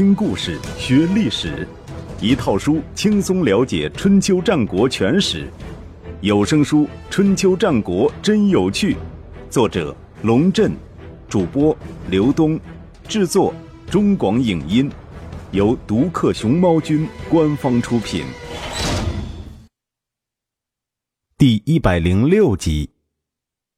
[0.00, 1.68] 听故事学历史，
[2.22, 5.46] 一套书轻松了解春秋战国全史。
[6.22, 8.94] 有声书《春秋战国真有趣》，
[9.50, 10.72] 作者龙震，
[11.28, 11.76] 主播
[12.08, 12.58] 刘东，
[13.06, 13.52] 制作
[13.90, 14.90] 中广影音，
[15.50, 18.24] 由独克熊猫君官方出品。
[21.36, 22.88] 第一百零六集：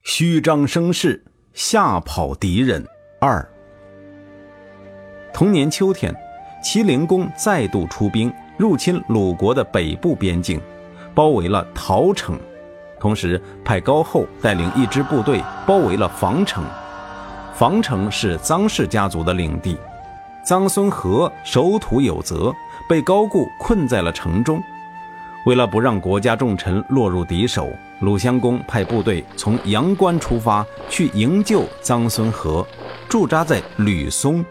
[0.04, 2.86] 虚张声势，吓跑敌人
[3.20, 3.51] 二。
[5.32, 6.14] 同年秋天，
[6.62, 10.60] 齐灵公再度出兵入侵鲁国的北部边境，
[11.14, 12.38] 包围了陶城，
[13.00, 16.62] 同时派高后带领一支部队包围了防城。
[17.54, 19.76] 防城是臧氏家族的领地，
[20.46, 22.52] 臧孙和守土有责，
[22.86, 24.62] 被高固困在了城中。
[25.46, 27.68] 为了不让国家重臣落入敌手，
[28.00, 32.64] 鲁襄公派部队从阳关出发去营救臧孙和，
[33.08, 34.44] 驻扎在吕松。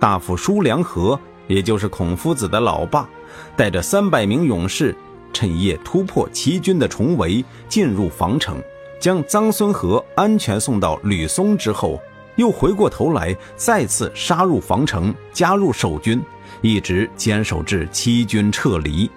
[0.00, 3.08] 大夫叔良和，也就是孔夫子的老爸，
[3.56, 4.94] 带着三百名勇士，
[5.32, 8.62] 趁夜突破齐军的重围，进入防城，
[9.00, 12.00] 将臧孙和安全送到吕松之后，
[12.36, 16.22] 又回过头来再次杀入防城，加入守军，
[16.60, 19.10] 一直坚守至齐军撤离。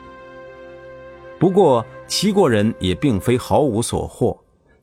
[1.38, 4.38] 不过，齐国人也并非毫无所获，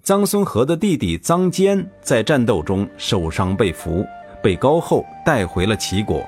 [0.05, 4.07] 臧孙和的弟弟臧坚在战斗中受伤被俘。
[4.43, 6.27] 被高后带回了齐国，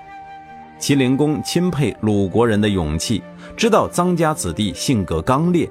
[0.78, 3.22] 齐灵公钦佩鲁国人的勇气，
[3.56, 5.68] 知道臧家子弟性格刚烈，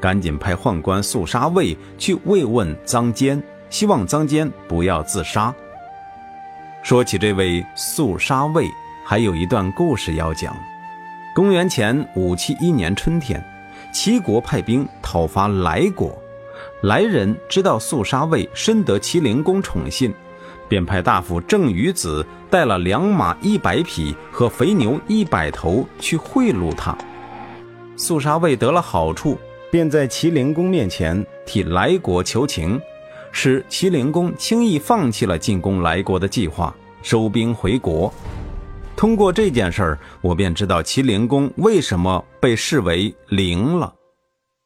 [0.00, 5.54] 赶紧派宦官肃杀卫去慰问臧坚，希望臧坚不要自杀。
[6.82, 8.68] 说起这位肃杀卫，
[9.04, 10.56] 还有一段故事要讲。
[11.34, 13.44] 公元前五七一年春天，
[13.92, 16.16] 齐国派兵讨伐莱国，
[16.82, 20.14] 莱人知道肃杀卫深得齐灵公宠信。
[20.68, 26.96] 便派大夫郑于子带了良马一百匹和肥牛一百头去贿赂他。
[27.96, 29.38] 肃杀卫得了好处，
[29.70, 32.80] 便在齐灵公面前替来国求情，
[33.32, 38.12] 使齐灵公轻易放弃了进攻莱国的计划，收兵回国。
[38.96, 43.94] 通过这件事儿，我便知道齐灵公为什么被视为灵了。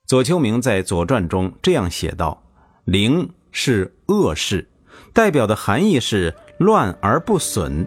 [0.07, 2.41] 左丘明在《左传》中这样写道
[2.87, 4.69] ：“灵是恶事。”
[5.13, 7.87] 代表的含义是乱而不损，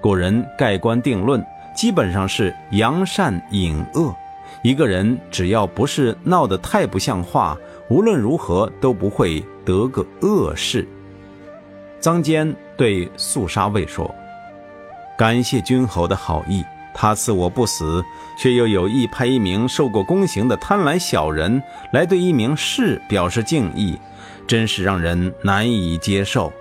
[0.00, 1.44] 古人盖棺定论，
[1.74, 4.14] 基本上是扬善隐恶。
[4.62, 7.56] 一个人只要不是闹得太不像话，
[7.88, 10.86] 无论如何都不会得个恶事。
[12.00, 14.12] 臧坚对肃杀卫说
[15.16, 18.02] ：“感谢君侯的好意，他赐我不死，
[18.38, 21.62] 却又有意派一名受过宫刑的贪婪小人
[21.92, 23.98] 来对一名士表示敬意。”
[24.46, 26.52] 真是让人难以接受。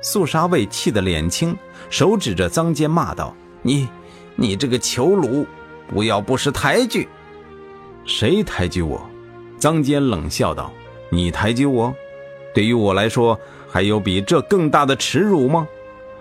[0.00, 1.56] 肃杀卫气得脸青，
[1.88, 3.88] 手指着臧坚骂道：“你，
[4.36, 5.46] 你这个囚虏，
[5.88, 7.08] 不要不识抬举！”
[8.04, 9.00] 谁抬举我？
[9.58, 10.70] 臧坚冷笑道
[11.08, 11.94] ：“你抬举我？
[12.52, 15.66] 对于我来说，还有比这更大的耻辱吗？”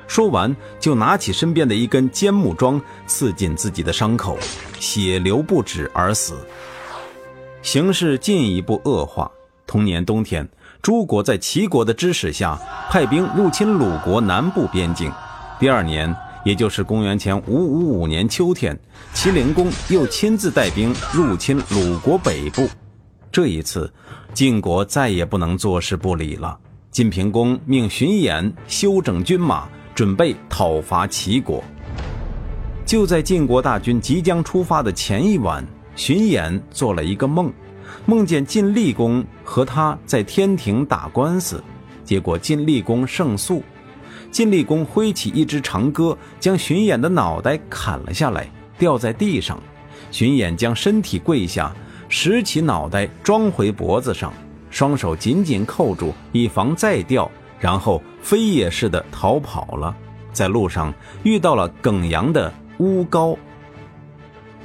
[0.07, 4.37] 说完，就拿起身边的一根尖木桩，刺进自己的伤口，
[4.79, 6.35] 血流不止而死。
[7.61, 9.31] 形势进一步恶化。
[9.73, 10.47] 同年冬天，
[10.83, 12.55] 诸国在齐国的支持下
[12.91, 15.11] 派兵入侵鲁国南部边境。
[15.59, 18.79] 第二年，也就是公元前五五五年秋天，
[19.15, 22.69] 齐灵公又亲自带兵入侵鲁国北部。
[23.31, 23.91] 这一次，
[24.31, 26.55] 晋国再也不能坐视不理了。
[26.91, 31.63] 晋平公命荀偃修整军马，准备讨伐齐国。
[32.85, 37.51] 就在晋国大军即将出发的前一晚，荀偃做了一个梦。
[38.05, 41.63] 梦见晋厉公和他在天庭打官司，
[42.03, 43.63] 结果晋厉公胜诉。
[44.31, 49.59] 晋厉公挥起一支长戈，将荀偃的脑袋砍了下来，掉在地上。
[50.09, 51.71] 荀偃将身体跪下，
[52.09, 54.33] 拾起脑袋装回脖子上，
[54.69, 59.95] 双手紧紧扣住，以防再掉，然后飞也似的逃跑了。
[60.31, 60.91] 在路上
[61.21, 63.37] 遇到了耿阳的乌高。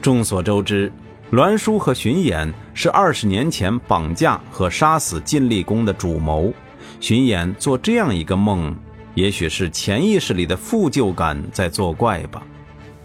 [0.00, 0.90] 众所周知。
[1.30, 6.50] 栾书和荀偃是二十年前绑架和杀死晋厉公的主谋。
[7.00, 8.74] 荀偃做这样一个梦，
[9.14, 12.42] 也许是潜意识里的负疚感在作怪吧。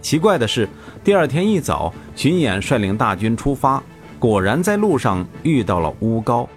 [0.02, 0.70] 奇怪的是，
[1.04, 3.84] 第二天一早，荀偃率领大军出发，
[4.20, 6.48] 果然在路上遇到了乌高。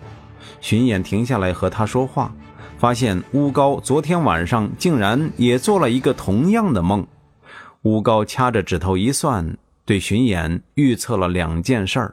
[0.60, 2.32] 荀偃停下来和他说话，
[2.78, 7.04] 发现乌高昨天晚上竟然也做了一个同样的梦。
[7.82, 9.56] 乌高掐着指头一算。
[9.86, 12.12] 对巡演预测了两件事儿：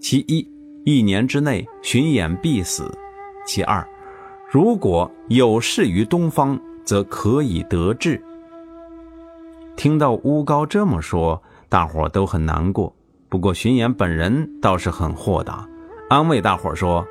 [0.00, 0.48] 其一，
[0.84, 2.84] 一年之内巡演必死；
[3.44, 3.84] 其二，
[4.48, 8.22] 如果有事于东方，则可以得志。
[9.74, 12.94] 听到乌高这么说，大伙都很难过。
[13.28, 15.68] 不过巡演本人倒是很豁达，
[16.08, 17.04] 安慰大伙说：“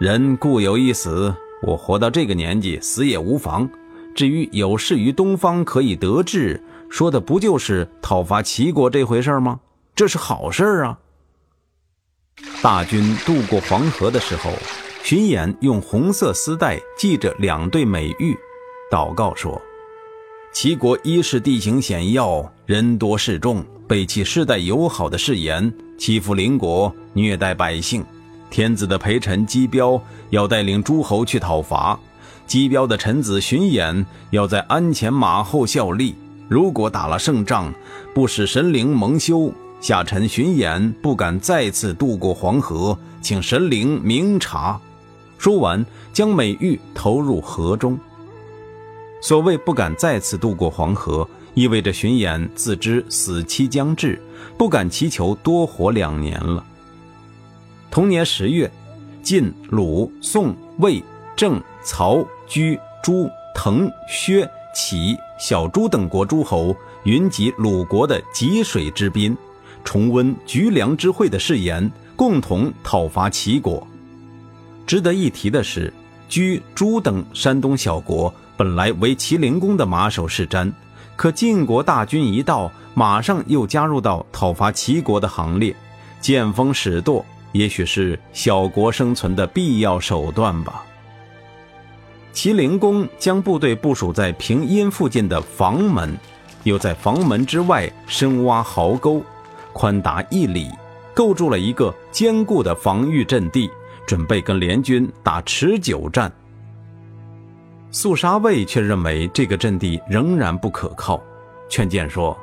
[0.00, 1.32] 人固有一死，
[1.62, 3.70] 我活到这个年纪，死也无妨。
[4.20, 9.60] 至于有事于东方可以得志，说的不就是讨伐齐国这回事吗？
[9.96, 10.98] 这是好事啊！”
[12.60, 14.52] 大军渡过黄河的时候，
[15.02, 18.36] 荀演用红色丝带系着两对美玉，
[18.92, 19.58] 祷告说
[20.52, 28.04] ：“齐国一是地形险要，人多势众。”背弃世代友好的誓言，欺负邻国，虐待百姓。
[28.50, 31.98] 天子的陪臣姬彪要带领诸侯去讨伐，
[32.50, 36.16] 姬彪的臣子荀偃要在鞍前马后效力。
[36.48, 37.72] 如果打了胜仗，
[38.12, 44.80] 不使神灵蒙羞，下臣荀偃不敢再次渡过黄河，请神灵明察。
[45.38, 47.96] 说完，将美玉投入河中。
[49.22, 51.24] 所谓不敢再次渡过黄河。
[51.54, 54.20] 意味着荀偃自知死期将至，
[54.58, 56.64] 不敢祈求多活两年了。
[57.92, 58.68] 同年十月，
[59.22, 61.00] 晋、鲁、宋、魏、
[61.36, 66.74] 郑、曹、居、朱、滕、薛、齐、小朱等国诸侯
[67.04, 69.38] 云集鲁国的济水之滨，
[69.84, 73.86] 重温居梁之会的誓言，共同讨伐齐国。
[74.84, 75.94] 值得一提的是，
[76.28, 80.70] 居、朱等山东小国本来为齐灵公的马首是瞻。
[81.14, 85.72] 可晋国大军一到，马上又加入到讨伐齐国的行列，
[86.20, 90.84] 见风使舵，也许是小国生存的必要手段吧。
[92.32, 96.16] 齐灵公将部队部署在平阴附近的房门，
[96.62, 99.22] 又在房门之外深挖壕沟，
[99.72, 100.70] 宽达一里，
[101.12, 103.68] 构筑了一个坚固的防御阵地，
[104.06, 106.32] 准备跟联军打持久战。
[107.90, 111.20] 肃杀卫却认为这个阵地仍然不可靠，
[111.68, 112.38] 劝谏说：“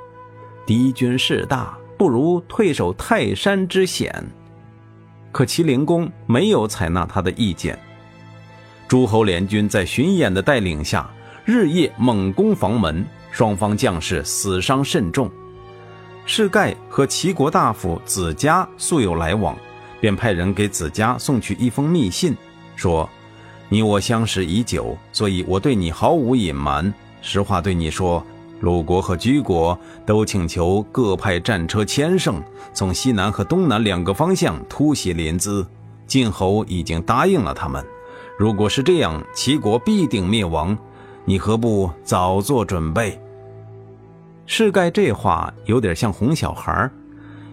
[0.67, 4.13] 敌军势大，不如退守泰山之险。”
[5.31, 7.79] 可齐灵公没有采纳他的意见。
[8.87, 11.09] 诸侯联军在荀偃的带领下，
[11.43, 15.29] 日夜猛攻房门，双方将士死伤甚重。
[16.25, 19.57] 士盖和齐国大夫子嘉素有来往，
[19.99, 22.35] 便派人给子嘉送去一封密信，
[22.75, 23.09] 说。
[23.69, 26.93] 你我相识已久，所以我对你毫无隐瞒。
[27.21, 28.25] 实话对你说，
[28.61, 32.41] 鲁国和居国都请求各派战车千乘，
[32.73, 35.65] 从西南和东南两个方向突袭临淄。
[36.05, 37.85] 晋侯已经答应了他们。
[38.37, 40.77] 如果是这样，齐国必定灭亡。
[41.25, 43.19] 你何不早做准备？
[44.45, 46.89] 世盖这话有点像哄小孩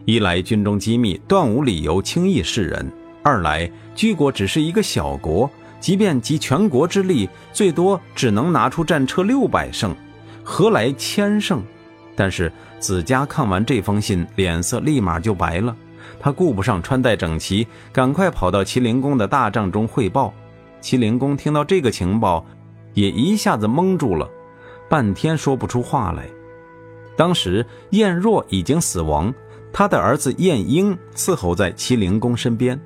[0.05, 2.85] 一来军中机密，断无理由轻易示人；
[3.23, 5.51] 二来居国只是一个小国。
[5.81, 9.95] 即便集全国之力，最多只能拿出战车六百乘，
[10.43, 11.63] 何来千乘？
[12.15, 15.75] 但是子嘉看完这封信，脸色立马就白了。
[16.21, 20.33] 他顾不上穿戴整齐，赶快跑到麒麟宫的大帐中汇报。
[20.85, 22.45] 麒麟宫听到这个情报，
[22.93, 24.29] 也一下子懵住了，
[24.87, 26.29] 半天说不出话来。
[27.17, 29.33] 当时晏若已经死亡，
[29.73, 32.79] 他的儿子晏婴伺候在麒麟宫身边。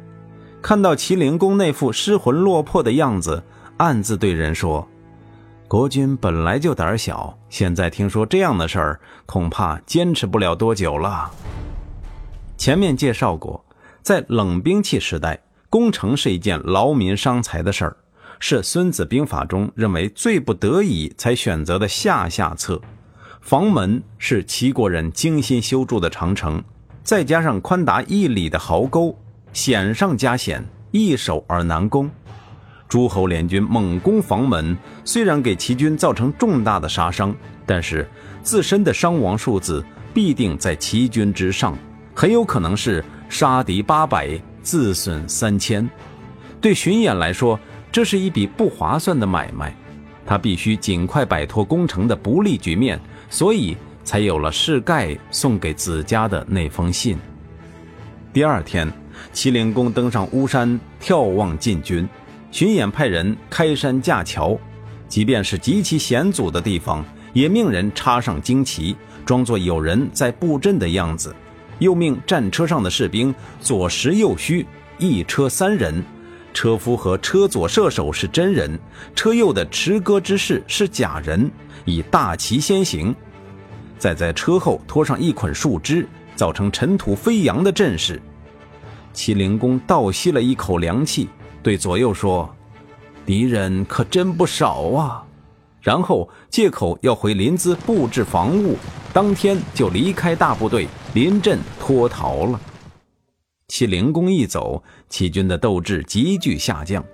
[0.63, 3.43] 看到麒麟宫那副失魂落魄的样子，
[3.79, 4.87] 暗自对人说
[5.67, 11.29] ：“国君本来就胆小，现在听说这样的事儿，恐怕坚持不了多久了。”
[12.57, 13.65] 前面介绍过，
[14.03, 17.97] 在冷兵器时代，攻城是一件劳民伤财的事儿，
[18.39, 22.81] 是《孙子兵法》中认为最不得已才选择的下下策。
[23.43, 26.63] 房门是齐国人精心修筑的长城，
[27.03, 29.17] 再加上宽达一里的壕沟。
[29.53, 32.11] 险上加险，易守而难攻。
[32.89, 37.35] 诸侯联军猛攻房门，虽然给齐军造成重大的杀伤，
[37.67, 38.09] 但是
[38.43, 39.85] 自身的伤亡数字
[40.15, 41.77] 必定在齐军之上，
[42.15, 45.89] 很有可能是杀敌八百，自损三千。
[46.61, 47.59] 对荀偃来说，
[47.91, 49.75] 这是一笔不划算的买卖，
[50.27, 57.17] 他必须尽快摆脱攻城的不利局面，所以才有了士盖送给子家的那封信。
[58.31, 58.93] 第二天。
[59.33, 62.09] 齐灵公登上巫山眺望晋军，
[62.53, 64.57] 荀偃派人开山架桥，
[65.09, 68.95] 即便是极其险阻的地方，也命人插上旌旗，
[69.27, 71.35] 装作有人在布阵的样子。
[71.79, 74.67] 又命战车上的士兵左实右虚，
[74.99, 76.05] 一车三人，
[76.53, 78.79] 车夫和车左射手是真人，
[79.15, 81.51] 车右的持戈之士是假人，
[81.85, 83.15] 以大旗先行，
[83.99, 88.21] 再在车后拖上一捆树枝，造成尘土飞扬的阵势。
[89.13, 91.29] 齐灵公倒吸了一口凉气，
[91.63, 92.49] 对左右说
[93.27, 95.25] ：“敌人可真不少啊！”
[95.81, 98.77] 然后借口要回临淄布置防务，
[99.13, 102.61] 当天就离开大部队，临阵脱逃了。
[103.69, 107.05] 齐灵公一走，齐军的斗志急剧下降。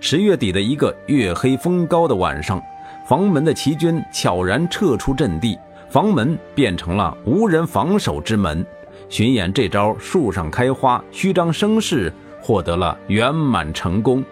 [0.00, 2.62] 十月底的一个月黑风高的晚上，
[3.06, 5.58] 房门的齐军悄然撤出阵地，
[5.90, 8.64] 房门变成了无人防守之门。
[9.08, 14.24] 巡演这招树上开花，虚张声势，获得了圆满成功。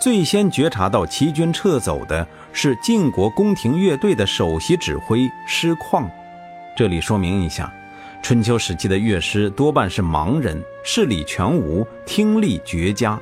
[0.00, 6.04] 最先觉察到齐军撤走的是晋国宫廷乐队的首席指挥师旷。
[6.76, 7.72] 这里说明一下，
[8.22, 13.18] 春秋时期的乐师多半是盲人，视力全无，听力绝佳。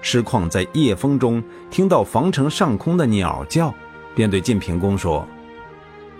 [0.00, 3.74] 师旷在夜风中听到防城上空的鸟叫，
[4.14, 5.26] 便对晋平公说：“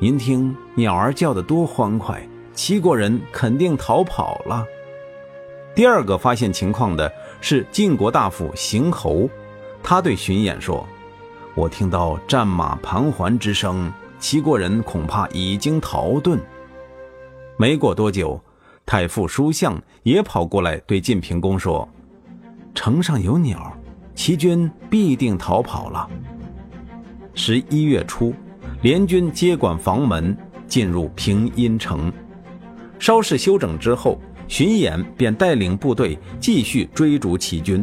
[0.01, 2.21] 您听鸟儿叫得多欢快，
[2.53, 4.67] 齐国人肯定逃跑了。”
[5.77, 9.31] 第二个发现情况的是晋国大夫邢侯，
[9.91, 10.87] 他对荀偃说
[11.57, 16.39] ：“我听到战马盘桓之声，齐国人恐怕已经逃遁。”
[17.57, 18.39] 没过多久，
[18.85, 21.89] 太傅叔向也跑过来对晋平公说。
[22.75, 23.75] 城上有鸟，
[24.15, 26.07] 齐军必定逃跑了。
[27.33, 28.35] 十一月初，
[28.83, 32.13] 联军接管房门，进入平阴城。
[32.99, 37.83] 稍事休整之后，荀偃便带领部队继续追逐齐军。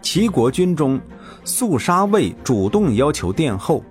[0.00, 1.00] 齐国军中，
[1.44, 3.82] 肃杀卫主动要求殿后，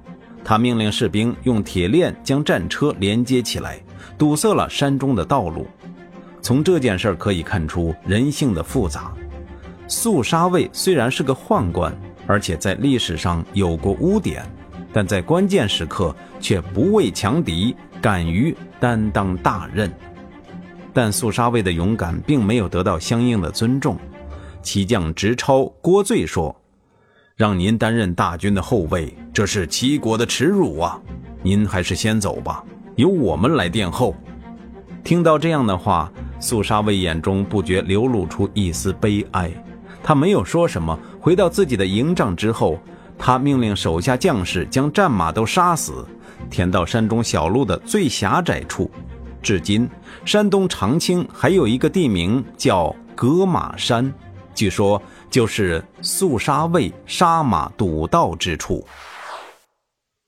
[0.44, 3.80] 他命令士兵用铁链将战车连接起来，
[4.18, 5.68] 堵塞了山中的道路。
[6.42, 9.12] 从这件事可以看出人性的复杂。
[9.88, 11.94] 肃杀卫虽然是个宦官，
[12.26, 14.46] 而且在历史上有过污点，
[14.94, 19.92] 但在关键时刻却不畏强敌，敢于担当大任。
[20.94, 23.98] 但肃杀卫的勇敢并没有得到相应的尊重。
[24.68, 26.54] 齐将直超郭醉说
[27.38, 31.00] ：“让您担任大军的后卫，这是齐国的耻辱啊！
[31.42, 32.62] 您还是先走吧，
[32.98, 34.14] 由我们来殿后。”
[35.06, 39.50] 听到这样的话，肃杀卫眼中不觉流露出一丝悲哀。
[40.04, 41.00] 他没有说什么。
[41.22, 42.78] 回到自己的营帐之后，
[43.18, 46.06] 他命令手下将士将战马都杀死，
[46.50, 48.92] 填到山中小路的最狭窄处。
[49.42, 49.90] 至今，
[50.26, 54.14] 山东长清还有一个地名叫格马山，
[54.58, 55.00] 据说
[55.30, 58.84] 就是肃杀卫杀马堵道之处。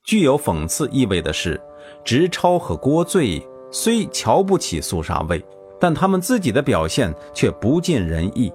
[0.06, 1.60] 具有讽刺意味的是，
[2.04, 5.44] 直超和郭醉虽瞧不起肃杀卫，
[5.80, 8.52] 但他们自己的表现却不尽人意。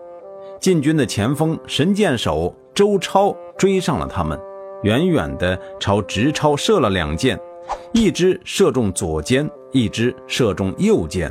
[0.62, 4.40] 晋军的前锋神箭手周超追上了他们，
[4.84, 7.38] 远远地朝直超射了两箭，
[7.92, 11.30] 一支射中左肩，一支射中右肩，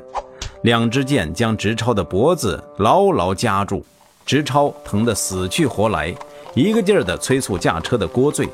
[0.65, 3.83] 两支箭将直超的脖子牢牢夹住，
[4.25, 6.15] 直超疼得死去活来，
[6.55, 8.49] 一个劲儿地催促驾车的郭醉：“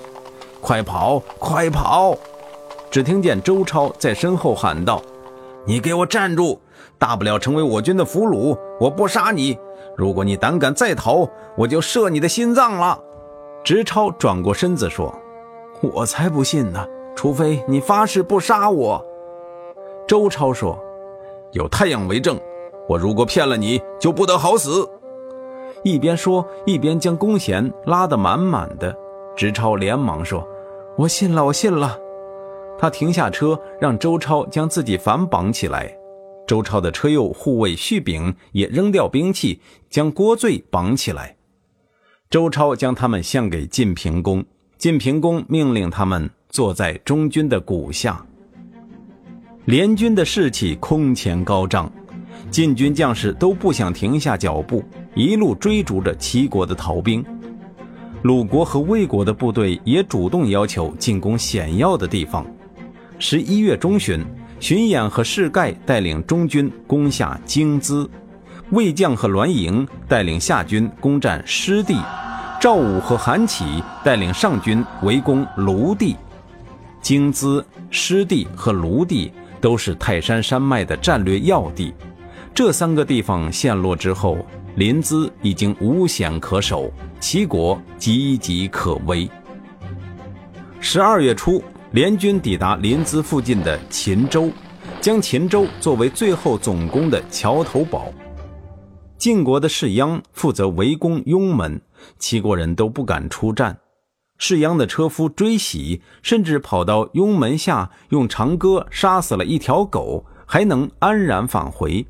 [0.60, 2.16] 快跑，快跑！”
[2.90, 5.00] 只听见周超在身后喊道
[5.64, 6.58] ：“你给我站住！
[6.98, 9.56] 大不了成为我军的俘虏，我不杀你。”
[9.96, 12.98] 如果你胆敢再逃，我就射你的心脏了。
[13.62, 15.14] 直超转过身子说
[15.82, 16.84] ：“我才不信呢，
[17.14, 19.04] 除非你发誓不杀我。”
[20.08, 20.78] 周超说
[21.52, 22.40] ：“有太阳为证，
[22.88, 24.88] 我如果骗了你，就不得好死。”
[25.82, 28.96] 一边说，一边将弓弦拉得满满的。
[29.36, 30.46] 直超连忙说
[30.98, 31.98] ：“我信了，我信了。”
[32.78, 35.94] 他停下车，让周超将自己反绑起来。
[36.46, 41.36] 周超的车右护卫续炳也扔掉兵器，将郭醉绑起来。
[42.28, 44.44] 周超将他们献给晋平公，
[44.76, 48.24] 晋平公命令他们坐在中军的鼓下。
[49.66, 51.90] 联军的士气空前高涨，
[52.50, 54.82] 晋军将士都不想停下脚步，
[55.14, 57.24] 一路追逐着齐国的逃兵。
[58.22, 62.46] 鲁国和魏国的部队也主动要求进攻险要的地方。
[63.18, 64.24] 十一月中旬。
[64.60, 68.06] 荀偃和士盖带领中军攻下荆淄，
[68.72, 71.98] 魏将和栾盈带领下军攻占失地，
[72.60, 76.14] 赵武和韩起带领上军围攻卢地。
[77.00, 81.94] 荆淄、失地和卢地都是泰山山脉的战略要地，
[82.54, 84.36] 这三个地方陷落之后，
[84.76, 89.28] 临淄已经无险可守，齐国岌岌可危。
[90.80, 91.62] 十二月初。
[91.92, 94.48] 联军抵达临淄附近的秦州，
[95.00, 98.14] 将秦州作为最后总攻的桥头堡。
[99.18, 101.82] 晋国的士鞅负责围攻雍门，
[102.16, 103.76] 齐国人都不敢出战。
[104.38, 112.06] 士鞅的车夫追喜甚至跑到雍门下，用长戈杀死了一条狗，还能安然返回。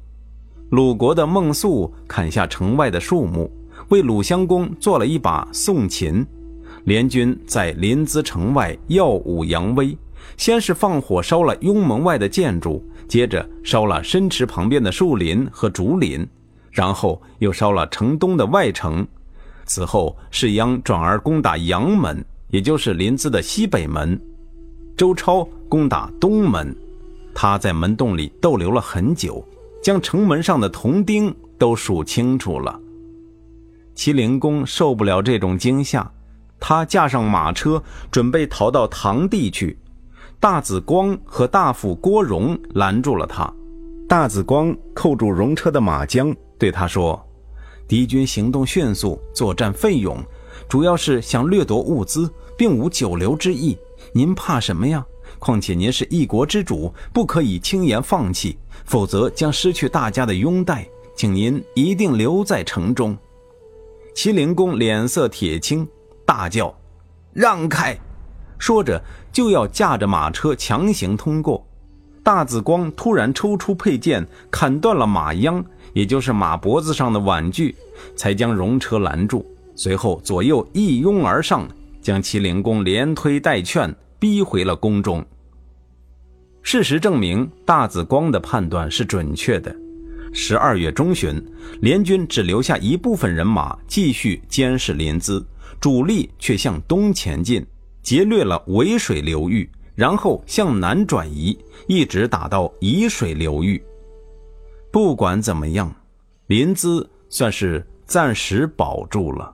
[0.70, 3.50] 鲁国的孟肃砍下城外的树木，
[3.88, 6.24] 为鲁襄公做了一把宋琴。
[6.84, 9.96] 联军在临淄城外耀武扬威，
[10.36, 16.24] 先是放火烧了雍门外的建筑，接着烧了申池旁边的树林和竹林，
[16.70, 19.04] 然后又烧了城东的外城。
[19.66, 24.18] 此后，士鞅转而攻打阳门，也就是临淄的西北门。
[24.96, 26.72] 周超攻打东门，
[27.34, 29.44] 他在门洞里逗留了很久，
[29.82, 32.78] 将城门上的铜钉都数清楚了。
[33.94, 36.10] 齐灵公受不了这种惊吓，
[36.58, 39.78] 他驾上马车，准备逃到唐地去。
[40.38, 43.52] 大子光和大夫郭荣拦住了他。
[44.08, 47.20] 大子光扣住戎车的马缰，对他说。
[47.86, 50.16] 敌军行动迅速，作战费勇，
[50.68, 53.76] 主要是想掠夺物资，并无久留之意。
[54.12, 55.04] 您怕什么呀？
[55.40, 60.86] 况且您是一国之主，不可以轻言放弃，否则将失去大家的拥戴。
[61.16, 63.18] 请您一定留在城中。
[64.14, 65.86] 齐灵公脸色铁青，
[66.24, 66.72] 大叫
[67.34, 67.98] ：“让开！”
[68.58, 71.66] 说着就要驾着马车强行通过。
[72.22, 75.64] 大紫光突然抽出佩剑，砍断了马秧。
[75.92, 77.74] 也就是马脖子上的挽具，
[78.14, 79.44] 才将戎车拦住。
[79.74, 81.66] 随后左右一拥而上，
[82.00, 85.24] 将齐灵公连推带劝逼回了宫中。
[86.62, 89.74] 事实证明，大紫光的判断是准确的。
[90.32, 91.42] 十二月中旬，
[91.80, 95.42] 联军只留下一部分人马继续监视临淄，
[95.80, 97.66] 主力却向东前进，
[98.02, 101.58] 劫掠了渭水流域，然后向南转移，
[101.88, 103.82] 一直打到沂水流域。
[104.92, 105.92] 不管怎么样，
[106.46, 109.52] 临淄算是暂时保住了。